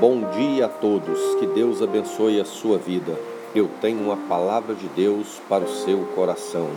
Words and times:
Bom 0.00 0.30
dia 0.30 0.66
a 0.66 0.68
todos, 0.68 1.18
que 1.40 1.46
Deus 1.48 1.82
abençoe 1.82 2.40
a 2.40 2.44
sua 2.44 2.78
vida. 2.78 3.18
Eu 3.52 3.68
tenho 3.80 4.00
uma 4.00 4.16
palavra 4.16 4.72
de 4.72 4.86
Deus 4.90 5.40
para 5.48 5.64
o 5.64 5.68
seu 5.68 6.06
coração. 6.14 6.68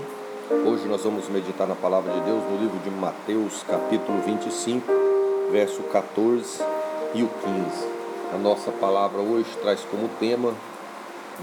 Hoje 0.66 0.88
nós 0.88 1.04
vamos 1.04 1.30
meditar 1.30 1.68
na 1.68 1.76
palavra 1.76 2.12
de 2.14 2.20
Deus 2.22 2.42
no 2.50 2.58
livro 2.58 2.80
de 2.80 2.90
Mateus, 2.90 3.62
capítulo 3.62 4.20
25, 4.26 4.92
verso 5.52 5.84
14 5.84 6.64
e 7.14 7.22
o 7.22 7.28
15. 7.28 7.88
A 8.34 8.38
nossa 8.40 8.72
palavra 8.72 9.22
hoje 9.22 9.56
traz 9.62 9.82
como 9.82 10.10
tema 10.20 10.56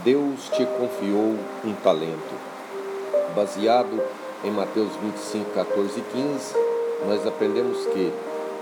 Deus 0.03 0.49
te 0.49 0.67
confiou 0.67 1.37
um 1.65 1.75
talento. 1.85 2.35
Baseado 3.37 4.03
em 4.43 4.51
Mateus 4.51 4.91
25, 5.01 5.53
14 5.53 6.01
e 6.01 6.03
15, 6.03 6.55
nós 7.07 7.25
aprendemos 7.25 7.87
que 7.87 8.13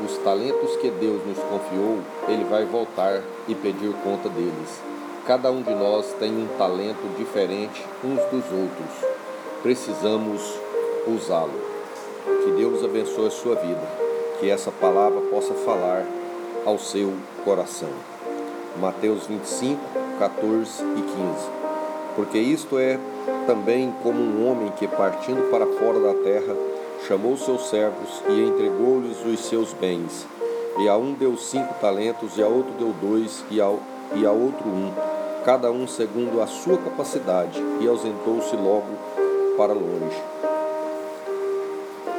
os 0.05 0.19
talentos 0.19 0.77
que 0.77 0.91
Deus 0.91 1.25
nos 1.27 1.39
confiou, 1.39 1.99
Ele 2.29 2.45
vai 2.45 2.65
voltar 2.65 3.23
e 3.49 3.55
pedir 3.55 3.93
conta 4.05 4.29
deles. 4.29 4.81
Cada 5.27 5.51
um 5.51 5.63
de 5.63 5.75
nós 5.75 6.15
tem 6.19 6.31
um 6.31 6.47
talento 6.59 7.17
diferente 7.17 7.85
uns 8.05 8.23
dos 8.31 8.45
outros. 8.53 9.11
Precisamos 9.63 10.41
usá-lo. 11.07 11.61
Que 12.45 12.53
Deus 12.53 12.85
abençoe 12.85 13.27
a 13.27 13.31
sua 13.31 13.55
vida. 13.57 13.83
Que 14.39 14.51
essa 14.51 14.71
palavra 14.71 15.21
possa 15.23 15.55
falar 15.55 16.05
ao 16.65 16.79
seu 16.79 17.15
coração. 17.45 17.89
Mateus 18.81 19.27
25, 19.27 19.81
14 20.19 20.83
e 20.83 21.03
15. 21.03 21.51
Porque 22.15 22.39
isto 22.39 22.79
é 22.79 22.99
também 23.47 23.93
como 24.03 24.21
um 24.21 24.49
homem 24.49 24.71
que, 24.73 24.87
partindo 24.87 25.51
para 25.51 25.67
fora 25.67 25.99
da 26.01 26.15
terra, 26.23 26.55
chamou 27.07 27.37
seus 27.37 27.69
servos 27.69 28.23
e 28.29 28.41
entregou-lhes 28.41 29.25
os 29.25 29.41
seus 29.47 29.73
bens. 29.73 30.27
E 30.79 30.89
a 30.89 30.97
um 30.97 31.15
deu 31.15 31.37
cinco 31.37 31.73
talentos, 31.81 32.37
e 32.37 32.43
a 32.43 32.47
outro 32.47 32.73
deu 32.79 32.93
dois, 33.01 33.45
e 33.51 33.61
a, 33.61 33.73
e 34.15 34.27
a 34.27 34.33
outro 34.33 34.69
um, 34.69 34.93
cada 35.45 35.71
um 35.71 35.87
segundo 35.87 36.43
a 36.43 36.47
sua 36.47 36.77
capacidade, 36.77 37.63
e 37.81 37.89
ausentou-se 37.89 38.55
logo 38.57 38.89
para 39.57 39.73
longe. 39.73 40.23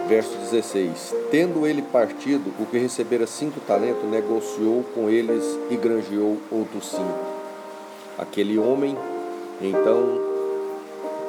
Verso 0.08 0.36
16: 0.38 1.14
Tendo 1.30 1.68
ele 1.68 1.82
partido, 1.82 2.52
o 2.60 2.66
que 2.66 2.80
recebera 2.80 3.28
cinco 3.28 3.60
talentos, 3.60 4.10
negociou 4.10 4.84
com 4.96 5.10
eles 5.10 5.44
e 5.70 5.76
granjeou 5.76 6.38
outros 6.50 6.90
cinco. 6.90 7.38
Aquele 8.18 8.58
homem, 8.58 8.98
então, 9.62 10.20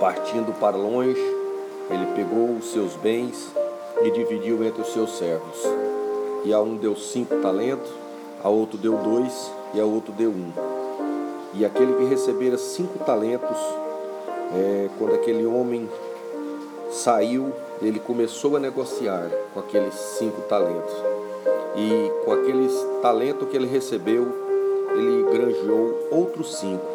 partindo 0.00 0.58
para 0.58 0.76
longe, 0.76 1.37
ele 1.90 2.06
pegou 2.14 2.56
os 2.56 2.72
seus 2.72 2.94
bens 2.96 3.50
e 4.02 4.10
dividiu 4.10 4.62
entre 4.64 4.82
os 4.82 4.92
seus 4.92 5.16
servos. 5.16 5.58
E 6.44 6.52
a 6.52 6.60
um 6.60 6.76
deu 6.76 6.94
cinco 6.94 7.36
talentos, 7.36 7.90
a 8.42 8.48
outro 8.48 8.78
deu 8.78 8.96
dois 8.98 9.50
e 9.74 9.80
a 9.80 9.84
outro 9.84 10.12
deu 10.12 10.30
um. 10.30 10.52
E 11.54 11.64
aquele 11.64 11.94
que 11.94 12.04
recebera 12.04 12.56
cinco 12.58 12.98
talentos, 13.04 13.56
é, 14.54 14.88
quando 14.98 15.14
aquele 15.14 15.46
homem 15.46 15.88
saiu, 16.90 17.52
ele 17.80 17.98
começou 17.98 18.56
a 18.56 18.60
negociar 18.60 19.30
com 19.52 19.60
aqueles 19.60 19.94
cinco 19.94 20.42
talentos. 20.42 20.94
E 21.76 22.10
com 22.24 22.32
aqueles 22.32 22.72
talentos 23.02 23.48
que 23.48 23.56
ele 23.56 23.66
recebeu, 23.66 24.26
ele 24.94 25.22
granjeou 25.30 26.08
outros 26.10 26.56
cinco. 26.56 26.86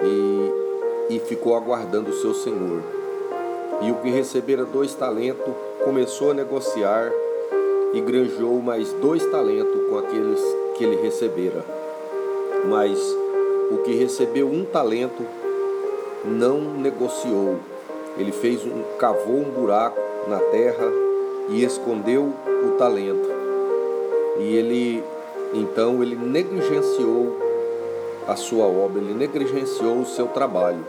E, 0.00 1.14
e 1.14 1.20
ficou 1.20 1.54
aguardando 1.54 2.10
o 2.10 2.14
seu 2.14 2.34
senhor. 2.34 3.01
E 3.80 3.90
o 3.90 3.96
que 3.96 4.10
recebera 4.10 4.64
dois 4.64 4.94
talentos 4.94 5.52
começou 5.84 6.30
a 6.30 6.34
negociar 6.34 7.10
e 7.92 8.00
granjou 8.00 8.60
mais 8.60 8.92
dois 8.94 9.24
talentos 9.26 9.88
com 9.88 9.98
aqueles 9.98 10.40
que 10.76 10.84
ele 10.84 10.96
recebera. 11.02 11.64
Mas 12.68 12.98
o 13.70 13.78
que 13.78 13.94
recebeu 13.94 14.48
um 14.48 14.64
talento 14.64 15.24
não 16.24 16.60
negociou. 16.60 17.56
Ele 18.16 18.32
fez 18.32 18.64
um 18.64 18.82
cavou 18.98 19.38
um 19.38 19.50
buraco 19.50 19.98
na 20.28 20.38
terra 20.38 20.86
e 21.48 21.64
escondeu 21.64 22.32
o 22.64 22.70
talento. 22.78 23.28
E 24.38 24.56
ele 24.56 25.04
então 25.54 26.02
ele 26.02 26.16
negligenciou 26.16 27.36
a 28.26 28.36
sua 28.36 28.64
obra, 28.64 29.00
ele 29.00 29.12
negligenciou 29.12 30.00
o 30.00 30.06
seu 30.06 30.28
trabalho. 30.28 30.84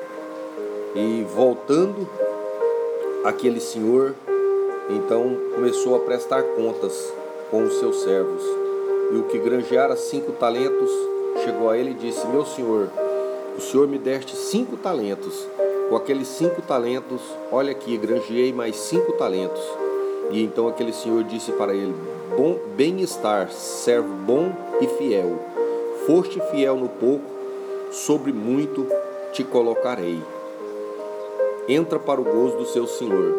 E 0.95 1.25
voltando 1.35 2.07
aquele 3.23 3.59
senhor 3.59 4.15
então 4.89 5.37
começou 5.55 5.95
a 5.95 5.99
prestar 5.99 6.43
contas 6.43 7.13
com 7.49 7.63
os 7.63 7.79
seus 7.79 8.03
servos. 8.03 8.43
E 9.11 9.15
o 9.15 9.23
que 9.23 9.39
granjeara 9.39 9.95
cinco 9.95 10.33
talentos 10.33 10.91
chegou 11.43 11.69
a 11.69 11.77
ele 11.77 11.91
e 11.91 11.93
disse: 11.93 12.27
Meu 12.27 12.45
senhor, 12.45 12.89
o 13.57 13.61
senhor 13.61 13.87
me 13.87 13.97
deste 13.97 14.35
cinco 14.35 14.75
talentos. 14.75 15.47
Com 15.89 15.95
aqueles 15.95 16.27
cinco 16.27 16.61
talentos, 16.61 17.21
olha 17.51 17.71
aqui, 17.71 17.97
granjeei 17.97 18.51
mais 18.51 18.75
cinco 18.75 19.13
talentos. 19.13 19.61
E 20.31 20.43
então 20.43 20.67
aquele 20.67 20.91
senhor 20.91 21.23
disse 21.23 21.51
para 21.53 21.73
ele: 21.73 21.95
Bom 22.35 22.59
bem-estar, 22.75 23.49
servo 23.51 24.13
bom 24.25 24.51
e 24.81 24.87
fiel. 24.87 25.39
Foste 26.05 26.41
fiel 26.51 26.75
no 26.75 26.89
pouco, 26.89 27.23
sobre 27.91 28.33
muito 28.33 28.85
te 29.31 29.43
colocarei 29.43 30.19
entra 31.67 31.97
para 31.97 32.19
o 32.19 32.23
gozo 32.23 32.57
do 32.57 32.65
seu 32.65 32.85
senhor. 32.85 33.33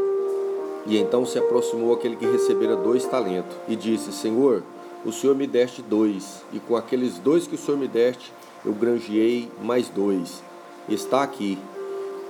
E 0.87 0.99
então 0.99 1.25
se 1.25 1.39
aproximou 1.39 1.95
aquele 1.95 2.17
que 2.17 2.27
recebera 2.27 2.77
dois 2.77 3.05
talentos 3.07 3.55
e 3.69 3.77
disse: 3.77 4.13
Senhor, 4.13 4.63
o 5.05 5.13
senhor 5.13 5.35
me 5.35 5.47
deste 5.47 5.83
dois, 5.83 6.43
e 6.53 6.59
com 6.59 6.77
aqueles 6.77 7.19
dois 7.19 7.47
que 7.47 7.55
o 7.55 7.59
senhor 7.59 7.79
me 7.79 7.89
deste, 7.89 8.33
eu 8.65 8.73
granjeei 8.73 9.51
mais 9.63 9.89
dois. 9.89 10.43
Está 10.89 11.23
aqui. 11.23 11.59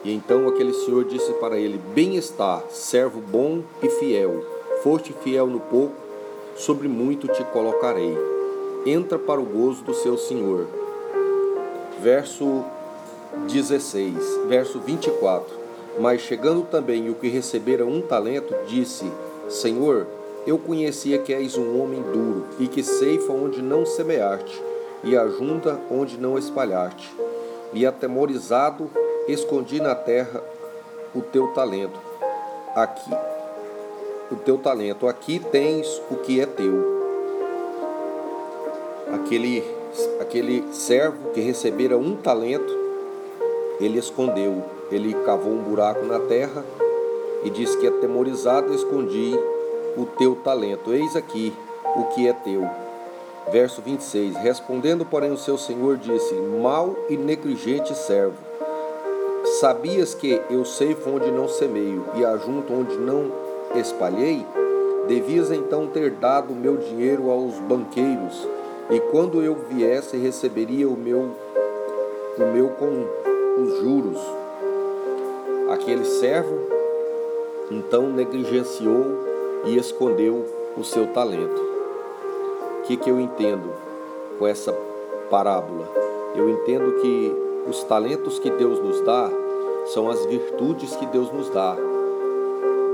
E 0.05 0.13
então 0.13 0.47
aquele 0.49 0.73
senhor 0.73 1.05
disse 1.05 1.33
para 1.35 1.59
ele: 1.59 1.81
Bem 1.95 2.17
está, 2.17 2.63
servo 2.71 3.21
bom 3.21 3.63
e 3.83 3.89
fiel. 3.89 4.45
Foste 4.83 5.15
fiel 5.23 5.47
no 5.47 5.61
pouco, 5.61 5.95
sobre 6.57 6.89
muito 6.89 7.27
te 7.29 7.43
colocarei. 7.45 8.17
Entra 8.87 9.19
para 9.19 9.41
o 9.41 9.45
gozo 9.45 9.83
do 9.83 9.95
seu 9.95 10.19
senhor. 10.19 10.67
Verso 12.01 12.63
16, 13.49 14.17
verso 14.47 14.79
24. 14.81 15.64
Mas 15.99 16.21
chegando 16.21 16.63
também 16.63 17.09
o 17.09 17.15
que 17.15 17.29
recebera 17.29 17.87
um 17.87 18.01
talento, 18.01 18.55
disse: 18.67 19.11
Senhor, 19.49 20.07
eu 20.47 20.59
conhecia 20.59 21.19
que 21.19 21.33
és 21.33 21.57
um 21.57 21.81
homem 21.81 22.03
duro 22.03 22.47
e 22.59 22.67
que 22.67 22.83
ceifa 22.83 23.33
onde 23.33 23.63
não 23.63 23.87
semeaste 23.87 24.63
e 25.03 25.17
ajunta 25.17 25.81
onde 25.91 26.19
não 26.19 26.37
espalhaste. 26.37 27.15
E 27.73 27.87
atemorizado, 27.87 28.91
escondi 29.29 29.81
na 29.81 29.95
terra 29.95 30.43
o 31.15 31.21
teu 31.21 31.49
talento. 31.49 31.99
Aqui, 32.75 33.11
o 34.31 34.37
teu 34.37 34.59
talento, 34.59 35.07
aqui 35.07 35.39
tens 35.39 36.03
o 36.11 36.17
que 36.17 36.41
é 36.41 36.47
teu. 36.47 36.95
Aquele, 39.13 39.63
aquele 40.21 40.65
servo 40.73 41.31
que 41.31 41.41
recebera 41.41 41.97
um 41.97 42.17
talento, 42.17 42.73
ele 43.81 43.99
escondeu 43.99 44.65
ele 44.95 45.15
cavou 45.25 45.53
um 45.53 45.63
buraco 45.63 46.05
na 46.07 46.19
terra 46.21 46.65
e 47.43 47.51
disse 47.51 47.77
que 47.79 47.87
atemorizado 47.87 48.73
escondi 48.73 49.39
o 49.97 50.07
teu 50.07 50.37
talento. 50.37 50.93
Eis 50.93 51.15
aqui 51.15 51.53
o 51.97 52.05
que 52.15 52.27
é 52.29 52.33
teu. 52.33 52.69
Verso 53.51 53.83
26. 53.83 54.37
Respondendo, 54.37 55.05
porém, 55.05 55.31
o 55.31 55.37
seu 55.37 55.59
senhor 55.59 55.97
disse: 55.97 56.35
Mal 56.35 56.97
e 57.09 57.17
negligente 57.17 57.95
servo, 57.95 58.37
sabias 59.61 60.15
que 60.15 60.41
eu 60.49 60.65
sei 60.65 60.97
onde 61.07 61.31
não 61.31 61.49
semeio 61.49 62.07
e 62.15 62.25
ajunto 62.25 62.73
onde 62.73 62.97
não 62.97 63.31
espalhei? 63.75 64.45
Devias 65.07 65.51
então 65.51 65.87
ter 65.87 66.13
dado 66.13 66.53
o 66.53 66.57
meu 66.57 66.79
dinheiro 66.79 67.31
aos 67.31 67.55
banqueiros, 67.59 68.49
e 68.89 68.99
quando 69.11 69.43
eu 69.43 69.55
viesse 69.55 70.17
receberia 70.17 70.89
o 70.89 70.97
meu 70.97 71.37
o 72.39 72.53
meu 72.53 72.71
com 72.71 73.63
os 73.63 73.81
juros. 73.81 74.44
Aquele 75.71 76.05
servo 76.05 76.57
então 77.71 78.11
negligenciou 78.11 79.25
e 79.65 79.77
escondeu 79.77 80.45
o 80.77 80.85
seu 80.85 81.07
talento. 81.09 81.61
O 82.81 82.83
que, 82.83 82.97
que 82.97 83.11
eu 83.11 83.19
entendo 83.19 83.73
com 84.39 84.47
essa 84.47 84.73
parábola? 85.31 85.89
Eu 86.35 86.51
entendo 86.51 87.01
que 87.01 87.33
os 87.67 87.83
talentos 87.85 88.39
que 88.39 88.51
Deus 88.51 88.79
nos 88.79 89.01
dá 89.01 89.31
são 89.87 90.11
as 90.11 90.25
virtudes 90.27 90.95
que 90.97 91.07
Deus 91.07 91.33
nos 91.33 91.49
dá. 91.49 91.77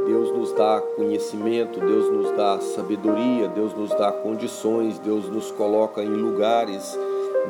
Deus 0.06 0.31
nos 0.32 0.52
dá 0.52 0.81
conhecimento, 0.96 1.78
Deus 1.78 2.11
nos 2.11 2.31
dá 2.32 2.61
sabedoria, 2.61 3.49
Deus 3.49 3.75
nos 3.75 3.90
dá 3.90 4.11
condições, 4.11 4.99
Deus 4.99 5.28
nos 5.28 5.50
coloca 5.52 6.02
em 6.02 6.08
lugares, 6.08 6.99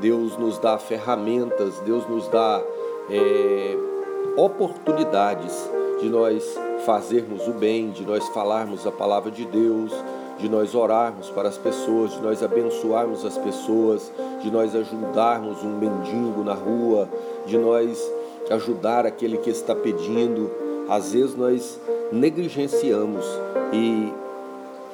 Deus 0.01 0.37
nos 0.37 0.59
dá 0.59 0.79
ferramentas, 0.79 1.79
Deus 1.81 2.07
nos 2.09 2.29
dá 2.29 2.63
é, 3.09 3.77
oportunidades 4.41 5.53
de 6.01 6.09
nós 6.09 6.59
fazermos 6.87 7.47
o 7.47 7.53
bem, 7.53 7.91
de 7.91 8.07
nós 8.07 8.27
falarmos 8.29 8.87
a 8.87 8.91
palavra 8.91 9.31
de 9.31 9.45
Deus, 9.45 9.93
de 10.39 10.49
nós 10.49 10.75
orarmos 10.75 11.29
para 11.29 11.49
as 11.49 11.59
pessoas, 11.59 12.13
de 12.13 12.23
nós 12.23 12.43
abençoarmos 12.43 13.25
as 13.25 13.37
pessoas, 13.37 14.11
de 14.41 14.51
nós 14.51 14.75
ajudarmos 14.75 15.63
um 15.63 15.77
mendigo 15.77 16.43
na 16.43 16.55
rua, 16.55 17.07
de 17.45 17.59
nós 17.59 18.11
ajudar 18.51 19.05
aquele 19.05 19.37
que 19.37 19.51
está 19.51 19.75
pedindo. 19.75 20.51
Às 20.89 21.13
vezes 21.13 21.37
nós 21.37 21.79
negligenciamos 22.11 23.25
e 23.75 24.11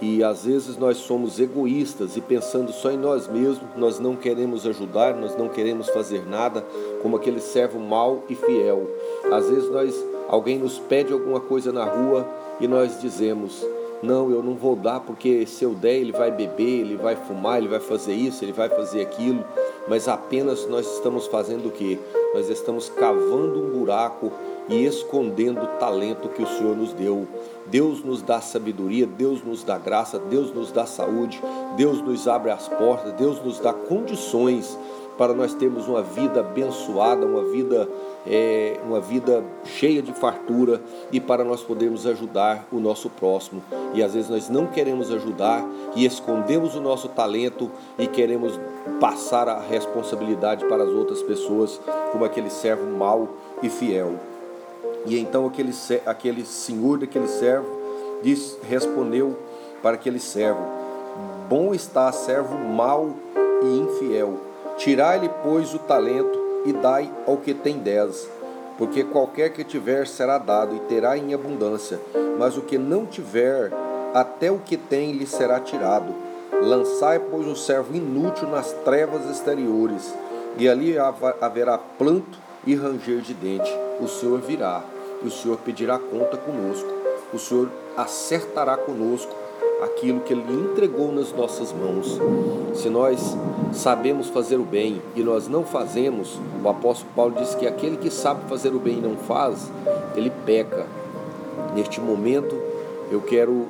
e 0.01 0.23
às 0.23 0.45
vezes 0.45 0.77
nós 0.77 0.99
somos 0.99 1.41
egoístas 1.41 2.17
e 2.17 2.21
pensando 2.21 2.73
só 2.73 2.91
em 2.91 2.99
nós 2.99 3.27
mesmos, 3.27 3.67
nós 3.77 3.99
não 3.99 4.15
queremos 4.15 4.67
ajudar, 4.67 5.15
nós 5.15 5.37
não 5.37 5.49
queremos 5.49 5.89
fazer 5.89 6.27
nada, 6.27 6.65
como 7.03 7.17
aquele 7.17 7.41
servo 7.41 7.79
mau 7.79 8.25
e 8.29 8.35
fiel. 8.35 8.91
Às 9.33 9.49
vezes 9.49 9.71
nós 9.71 9.95
alguém 10.29 10.59
nos 10.59 10.79
pede 10.79 11.13
alguma 11.13 11.41
coisa 11.41 11.73
na 11.73 11.85
rua 11.85 12.29
e 12.61 12.69
nós 12.69 13.01
dizemos: 13.01 13.65
"Não, 14.07 14.31
eu 14.31 14.43
não 14.43 14.55
vou 14.55 14.77
dar 14.77 15.01
porque 15.01 15.45
se 15.47 15.65
eu 15.65 15.75
der 15.75 15.97
ele 15.97 16.13
vai 16.13 16.31
beber, 16.31 16.81
ele 16.81 16.97
vai 16.97 17.17
fumar, 17.17 17.59
ele 17.59 17.69
vai 17.69 17.81
fazer 17.81 18.15
isso, 18.15 18.45
ele 18.45 18.53
vai 18.53 18.69
fazer 18.69 19.03
aquilo". 19.03 19.45
Mas 19.89 20.09
apenas 20.09 20.67
nós 20.67 20.87
estamos 20.95 21.27
fazendo 21.27 21.67
o 21.69 21.73
que? 21.73 21.99
Nós 22.35 22.49
estamos 22.49 22.89
cavando 22.89 23.61
um 23.61 23.79
buraco 23.79 24.33
e 24.69 24.85
escondendo 24.85 25.63
o 25.63 25.79
talento 25.79 26.29
que 26.29 26.43
o 26.43 26.47
Senhor 26.47 26.77
nos 26.77 26.93
deu. 26.93 27.27
Deus 27.67 28.05
nos 28.05 28.23
dá 28.23 28.41
sabedoria, 28.41 29.07
Deus 29.07 29.43
nos 29.43 29.65
dá 29.65 29.79
graça, 29.79 30.19
Deus 30.19 30.53
nos 30.53 30.71
dá 30.71 30.87
saúde, 30.87 31.41
Deus 31.77 32.01
nos 32.01 32.29
abre 32.29 32.51
as 32.51 32.69
portas, 32.69 33.13
Deus 33.15 33.43
nos 33.45 33.59
dá 33.59 33.73
condições 33.73 34.79
para 35.17 35.33
nós 35.33 35.55
termos 35.55 35.89
uma 35.89 36.03
vida 36.03 36.41
abençoada, 36.41 37.27
uma 37.27 37.45
vida, 37.45 37.89
é, 38.27 38.79
uma 38.85 39.01
vida 39.01 39.43
cheia 39.65 40.03
de 40.03 40.13
fartura 40.13 40.81
e 41.11 41.21
para 41.21 41.43
nós 41.43 41.63
podermos 41.63 42.07
ajudar 42.07 42.67
o 42.71 42.79
nosso 42.79 43.09
próximo. 43.09 43.63
E 43.95 44.03
às 44.03 44.15
vezes 44.15 44.29
nós 44.29 44.49
não 44.49 44.67
queremos 44.67 45.11
ajudar 45.11 45.67
e 45.95 46.05
escondemos 46.05 46.75
o 46.75 46.81
nosso 46.81 47.09
talento 47.09 47.71
e 47.99 48.07
queremos 48.07 48.59
passar 49.01 49.49
a 49.49 49.61
responsabilidade 49.61 50.65
para 50.67 50.85
as 50.85 50.91
outras 50.91 51.23
pessoas, 51.23 51.81
como 52.13 52.25
aquele 52.25 52.51
servo 52.51 52.87
mau 52.87 53.29
e 53.63 53.69
fiel. 53.69 54.15
E 55.07 55.19
então 55.19 55.47
aquele, 55.47 55.73
aquele 56.05 56.45
senhor 56.45 56.99
daquele 56.99 57.29
servo 57.29 57.69
diz, 58.23 58.59
respondeu 58.69 59.37
para 59.83 59.95
aquele 59.95 60.19
servo: 60.19 60.61
Bom 61.49 61.73
está 61.73 62.11
servo 62.13 62.59
mau 62.59 63.15
e 63.63 63.79
infiel. 63.79 64.46
Tirai-lhe, 64.77 65.31
pois, 65.43 65.73
o 65.75 65.79
talento 65.79 66.39
e 66.65 66.73
dai 66.73 67.11
ao 67.27 67.37
que 67.39 67.55
tem 67.55 67.79
dez. 67.79 68.29
Porque 68.77 69.05
qualquer 69.05 69.51
que 69.51 69.65
tiver 69.65 70.07
será 70.07 70.37
dado 70.37 70.77
e 70.77 70.81
terá 70.81 71.17
em 71.17 71.33
abundância, 71.33 71.99
mas 72.39 72.59
o 72.59 72.63
que 72.63 72.77
não 72.77 73.07
tiver, 73.07 73.73
até 74.13 74.51
o 74.51 74.59
que 74.59 74.77
tem 74.77 75.13
lhe 75.13 75.27
será 75.27 75.59
tirado. 75.61 76.13
Lançai, 76.63 77.19
pois, 77.19 77.47
o 77.47 77.57
servo 77.57 77.95
inútil 77.95 78.49
nas 78.49 78.73
trevas 78.85 79.29
exteriores, 79.31 80.15
e 80.59 80.69
ali 80.69 80.97
haverá 81.41 81.79
planto 81.79 82.39
e 82.67 82.75
ranger 82.75 83.21
de 83.21 83.33
dente. 83.33 83.71
O 84.01 84.09
Senhor 84.09 84.41
virá 84.41 84.83
e 85.23 85.27
o 85.27 85.31
Senhor 85.31 85.57
pedirá 85.59 85.99
conta 85.99 86.37
conosco. 86.37 86.89
O 87.33 87.39
Senhor 87.39 87.71
acertará 87.97 88.77
conosco 88.77 89.35
aquilo 89.83 90.21
que 90.21 90.33
Ele 90.33 90.45
entregou 90.53 91.13
nas 91.13 91.33
nossas 91.33 91.73
mãos. 91.73 92.19
Se 92.75 92.89
nós 92.89 93.37
sabemos 93.73 94.29
fazer 94.29 94.57
o 94.57 94.65
bem 94.65 95.01
e 95.15 95.23
nós 95.23 95.49
não 95.49 95.65
fazemos, 95.65 96.39
o 96.63 96.69
apóstolo 96.69 97.11
Paulo 97.15 97.35
diz 97.39 97.55
que 97.55 97.67
aquele 97.67 97.97
que 97.97 98.11
sabe 98.11 98.49
fazer 98.49 98.75
o 98.75 98.79
bem 98.79 98.99
e 98.99 99.01
não 99.01 99.17
faz, 99.17 99.71
ele 100.15 100.33
peca. 100.45 100.87
Neste 101.75 102.01
momento, 102.01 102.55
eu 103.11 103.21
quero 103.21 103.67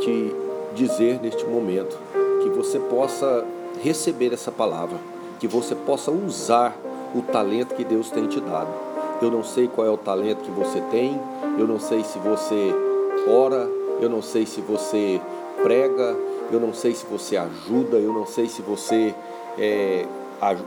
te 0.00 0.34
dizer 0.74 1.20
neste 1.20 1.44
momento 1.46 1.98
que 2.42 2.48
você 2.50 2.78
possa 2.78 3.44
receber 3.82 4.32
essa 4.32 4.52
palavra, 4.52 4.98
que 5.38 5.48
você 5.48 5.74
possa 5.74 6.10
usar 6.10 6.76
o 7.14 7.22
talento 7.22 7.74
que 7.74 7.84
Deus 7.84 8.10
tem 8.10 8.26
te 8.26 8.40
dado 8.40 8.90
eu 9.22 9.30
não 9.30 9.44
sei 9.44 9.68
qual 9.68 9.86
é 9.86 9.90
o 9.90 9.96
talento 9.96 10.42
que 10.42 10.50
você 10.50 10.80
tem, 10.90 11.20
eu 11.58 11.66
não 11.66 11.78
sei 11.78 12.02
se 12.02 12.18
você 12.18 12.74
ora, 13.28 13.68
eu 14.00 14.08
não 14.08 14.22
sei 14.22 14.46
se 14.46 14.60
você 14.60 15.20
prega, 15.62 16.16
eu 16.50 16.58
não 16.58 16.72
sei 16.72 16.94
se 16.94 17.04
você 17.06 17.36
ajuda, 17.36 17.96
eu 17.98 18.12
não 18.12 18.26
sei 18.26 18.48
se 18.48 18.62
você 18.62 19.14
é, 19.58 20.06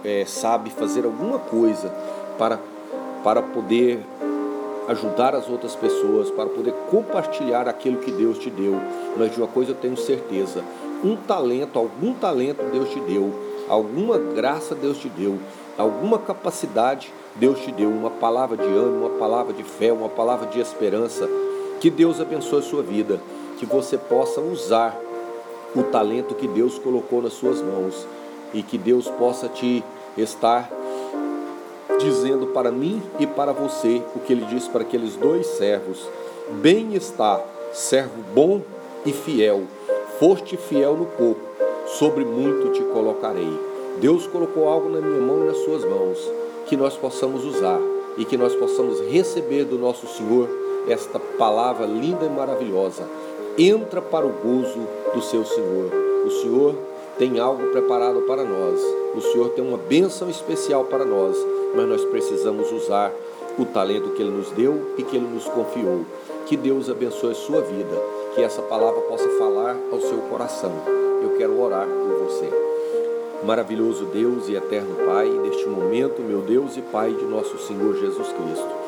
é, 0.04 0.26
sabe 0.26 0.70
fazer 0.70 1.06
alguma 1.06 1.40
coisa 1.40 1.90
para, 2.38 2.60
para 3.24 3.42
poder 3.42 4.00
ajudar 4.88 5.36
as 5.36 5.50
outras 5.50 5.76
pessoas, 5.76 6.30
para 6.30 6.46
poder 6.46 6.74
compartilhar 6.90 7.68
aquilo 7.68 7.98
que 7.98 8.12
Deus 8.12 8.38
te 8.38 8.50
deu. 8.50 8.76
Mas 9.18 9.32
de 9.34 9.42
uma 9.42 9.48
coisa 9.48 9.72
eu 9.72 9.76
tenho 9.76 9.98
certeza: 9.98 10.64
um 11.04 11.16
talento, 11.16 11.80
algum 11.80 12.14
talento 12.14 12.64
Deus 12.72 12.90
te 12.90 13.00
deu, 13.00 13.34
alguma 13.68 14.18
graça 14.18 14.76
Deus 14.76 14.98
te 14.98 15.10
deu, 15.10 15.40
alguma 15.78 16.20
capacidade 16.20 17.12
Deus 17.36 17.60
te 17.60 17.72
deu 17.72 17.90
uma 17.90 18.12
palavra 18.12 18.56
de 18.56 18.64
ânimo, 18.64 19.08
uma 19.08 19.18
palavra 19.18 19.54
de 19.54 19.64
fé, 19.64 19.92
uma 19.92 20.10
palavra 20.10 20.48
de 20.48 20.60
esperança. 20.60 21.28
Que 21.84 21.90
Deus 21.90 22.22
abençoe 22.22 22.60
a 22.60 22.62
sua 22.62 22.82
vida, 22.82 23.20
que 23.60 23.66
você 23.66 23.98
possa 23.98 24.40
usar 24.40 24.98
o 25.76 25.84
talento 25.84 26.34
que 26.34 26.48
Deus 26.48 26.80
colocou 26.80 27.22
nas 27.22 27.34
suas 27.34 27.62
mãos 27.62 28.08
e 28.54 28.64
que 28.64 28.78
Deus 28.78 29.10
possa 29.10 29.50
te 29.50 29.84
estar 30.18 30.72
dizendo 32.00 32.48
para 32.48 32.72
mim 32.72 33.04
e 33.20 33.28
para 33.28 33.52
você 33.52 34.02
o 34.16 34.22
que 34.22 34.32
ele 34.32 34.46
disse 34.46 34.70
para 34.70 34.84
aqueles 34.84 35.18
dois 35.18 35.46
servos: 35.46 36.08
Bem 36.62 36.96
está, 36.96 37.44
servo 37.74 38.24
bom 38.34 38.62
e 39.06 39.12
fiel. 39.12 39.64
Foste 40.18 40.56
fiel 40.56 40.96
no 40.96 41.06
pouco, 41.06 41.42
sobre 42.00 42.24
muito 42.24 42.72
te 42.72 42.82
colocarei. 42.94 43.60
Deus 44.00 44.26
colocou 44.26 44.70
algo 44.70 44.88
na 44.88 45.02
minha 45.02 45.20
mão 45.20 45.44
e 45.44 45.48
nas 45.48 45.58
suas 45.58 45.84
mãos 45.84 46.18
que 46.66 46.78
nós 46.78 46.96
possamos 46.96 47.44
usar 47.44 47.82
e 48.18 48.24
que 48.24 48.38
nós 48.38 48.56
possamos 48.56 49.02
receber 49.02 49.66
do 49.66 49.78
nosso 49.78 50.08
Senhor 50.08 50.63
esta 50.88 51.20
palavra 51.20 51.86
linda 51.86 52.26
e 52.26 52.30
maravilhosa. 52.30 53.04
Entra 53.58 54.02
para 54.02 54.26
o 54.26 54.30
gozo 54.30 54.80
do 55.14 55.22
seu 55.22 55.46
Senhor. 55.46 55.92
O 56.26 56.32
Senhor 56.32 56.76
tem 57.18 57.40
algo 57.40 57.68
preparado 57.68 58.22
para 58.22 58.44
nós. 58.44 58.82
O 59.16 59.22
Senhor 59.22 59.50
tem 59.50 59.64
uma 59.64 59.78
bênção 59.78 60.30
especial 60.30 60.86
para 60.86 61.06
nós, 61.06 61.38
mas 61.76 61.88
nós 61.88 62.04
precisamos 62.06 62.72
usar 62.72 63.12
o 63.58 63.66
talento 63.66 64.10
que 64.12 64.22
Ele 64.22 64.32
nos 64.32 64.50
deu 64.52 64.94
e 64.98 65.04
que 65.04 65.16
Ele 65.16 65.28
nos 65.28 65.46
confiou. 65.46 66.06
Que 66.48 66.58
Deus 66.58 66.90
abençoe 66.90 67.32
a 67.32 67.36
sua 67.36 67.62
vida, 67.62 67.96
que 68.34 68.42
essa 68.42 68.62
palavra 68.64 69.02
possa 69.02 69.30
falar 69.38 69.78
ao 69.92 70.02
seu 70.02 70.18
coração. 70.30 70.72
Eu 71.22 71.38
quero 71.38 71.60
orar 71.62 71.88
por 71.88 72.26
você. 72.26 72.50
Maravilhoso 73.46 74.06
Deus 74.06 74.50
e 74.50 74.56
eterno 74.56 74.96
Pai, 75.06 75.30
neste 75.30 75.68
momento, 75.68 76.22
meu 76.22 76.40
Deus 76.40 76.76
e 76.78 76.82
Pai 76.82 77.12
de 77.12 77.26
nosso 77.26 77.58
Senhor 77.60 77.96
Jesus 77.96 78.28
Cristo. 78.30 78.83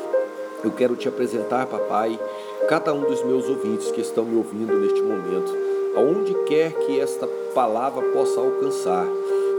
Eu 0.66 0.72
quero 0.72 0.96
te 0.96 1.08
apresentar, 1.08 1.68
papai, 1.68 2.20
cada 2.68 2.92
um 2.92 3.02
dos 3.02 3.24
meus 3.24 3.48
ouvintes 3.48 3.92
que 3.92 4.02
estão 4.02 4.26
me 4.26 4.36
ouvindo 4.36 4.76
neste 4.76 5.00
momento, 5.00 5.56
aonde 5.96 6.34
quer 6.46 6.74
que 6.74 7.00
esta 7.00 7.28
palavra 7.54 8.02
possa 8.12 8.40
alcançar, 8.40 9.06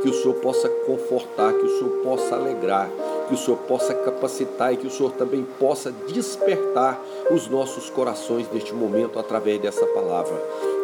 que 0.02 0.08
o 0.08 0.12
Senhor 0.12 0.34
possa 0.34 0.68
confortar, 0.68 1.52
que 1.52 1.64
o 1.64 1.78
Senhor 1.78 2.02
possa 2.02 2.34
alegrar, 2.34 2.90
que 3.28 3.34
o 3.34 3.36
Senhor 3.36 3.56
possa 3.68 3.94
capacitar 3.94 4.75
e 4.75 4.78
que 4.78 4.88
o 4.88 4.90
Senhor 4.90 5.12
também 5.12 5.46
possa 5.60 5.92
despertar 6.08 7.00
os 7.30 7.48
nossos 7.48 7.88
corações 7.88 8.50
neste 8.52 8.75
momento 8.75 9.20
através 9.20 9.60
dessa 9.60 9.86
palavra. 9.86 10.34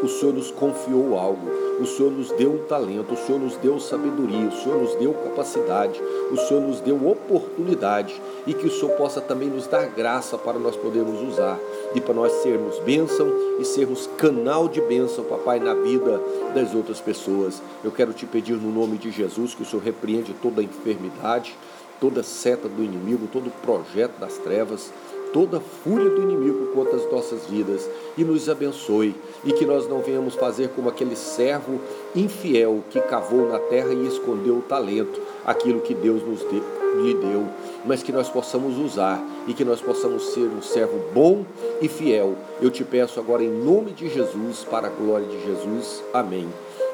O 0.02 0.08
Senhor 0.08 0.34
nos 0.34 0.50
confiou 0.50 1.16
algo, 1.16 1.48
o 1.80 1.86
Senhor 1.86 2.10
nos 2.10 2.30
deu 2.32 2.52
um 2.52 2.66
talento, 2.66 3.14
o 3.14 3.16
Senhor 3.16 3.38
nos 3.38 3.56
deu 3.56 3.78
sabedoria, 3.78 4.48
o 4.48 4.52
Senhor 4.52 4.82
nos 4.82 4.94
deu 4.96 5.14
capacidade, 5.14 6.00
o 6.30 6.36
Senhor 6.36 6.60
nos 6.60 6.80
deu 6.80 7.08
oportunidade. 7.08 8.20
E 8.46 8.52
que 8.52 8.66
o 8.66 8.70
Senhor 8.70 8.96
possa 8.96 9.20
também 9.20 9.48
nos 9.48 9.68
dar 9.68 9.86
graça 9.86 10.36
para 10.36 10.58
nós 10.58 10.74
podermos 10.74 11.22
usar. 11.22 11.58
E 11.94 12.00
para 12.00 12.14
nós 12.14 12.32
sermos 12.42 12.78
bênção 12.80 13.32
e 13.60 13.64
sermos 13.64 14.08
canal 14.16 14.68
de 14.68 14.80
bênção, 14.80 15.24
papai, 15.24 15.60
na 15.60 15.74
vida 15.74 16.20
das 16.52 16.74
outras 16.74 17.00
pessoas. 17.00 17.62
Eu 17.84 17.92
quero 17.92 18.12
te 18.12 18.26
pedir 18.26 18.56
no 18.56 18.72
nome 18.72 18.98
de 18.98 19.10
Jesus 19.12 19.54
que 19.54 19.62
o 19.62 19.66
Senhor 19.66 19.82
repreende 19.82 20.34
toda 20.42 20.62
enfermidade, 20.62 21.56
toda 22.00 22.24
seta 22.24 22.68
do 22.68 22.82
inimigo, 22.82 23.28
todo 23.32 23.52
projeto 23.62 24.18
das 24.18 24.36
trevas 24.38 24.90
toda 25.32 25.58
a 25.58 25.60
fúria 25.60 26.10
do 26.10 26.22
inimigo 26.22 26.66
contra 26.74 26.96
as 26.96 27.10
nossas 27.10 27.46
vidas 27.46 27.88
e 28.16 28.24
nos 28.24 28.48
abençoe 28.48 29.14
e 29.44 29.52
que 29.52 29.64
nós 29.64 29.88
não 29.88 30.00
venhamos 30.00 30.34
fazer 30.34 30.68
como 30.70 30.88
aquele 30.88 31.16
servo 31.16 31.80
infiel 32.14 32.82
que 32.90 33.00
cavou 33.00 33.48
na 33.48 33.58
terra 33.58 33.92
e 33.92 34.06
escondeu 34.06 34.58
o 34.58 34.62
talento, 34.62 35.20
aquilo 35.44 35.80
que 35.80 35.94
Deus 35.94 36.22
nos 36.22 36.40
deu, 36.44 36.62
lhe 37.02 37.14
deu, 37.14 37.46
mas 37.84 38.02
que 38.02 38.12
nós 38.12 38.28
possamos 38.28 38.78
usar 38.78 39.22
e 39.46 39.54
que 39.54 39.64
nós 39.64 39.80
possamos 39.80 40.32
ser 40.32 40.46
um 40.46 40.62
servo 40.62 40.98
bom 41.12 41.44
e 41.80 41.88
fiel. 41.88 42.34
Eu 42.60 42.70
te 42.70 42.84
peço 42.84 43.18
agora 43.18 43.42
em 43.42 43.50
nome 43.50 43.92
de 43.92 44.08
Jesus, 44.08 44.64
para 44.70 44.88
a 44.88 44.90
glória 44.90 45.26
de 45.26 45.44
Jesus. 45.44 46.02
Amém. 46.12 46.48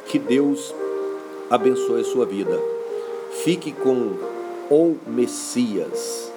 Que 0.06 0.18
Deus 0.18 0.74
abençoe 1.50 2.00
a 2.00 2.04
sua 2.04 2.24
vida. 2.24 2.58
Fique 3.42 3.72
com 3.72 4.14
o 4.70 4.96
Messias. 5.06 6.27